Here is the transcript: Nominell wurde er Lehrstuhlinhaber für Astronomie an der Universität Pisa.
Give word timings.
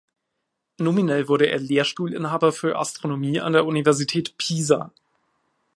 Nominell 0.79 1.27
wurde 1.27 1.45
er 1.51 1.59
Lehrstuhlinhaber 1.59 2.51
für 2.53 2.79
Astronomie 2.79 3.39
an 3.39 3.53
der 3.53 3.67
Universität 3.67 4.35
Pisa. 4.39 4.91